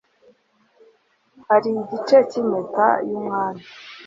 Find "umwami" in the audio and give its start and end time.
3.19-3.63